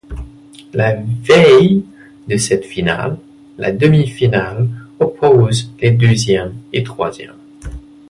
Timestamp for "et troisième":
6.73-7.35